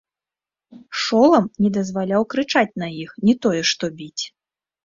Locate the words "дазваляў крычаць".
1.77-2.77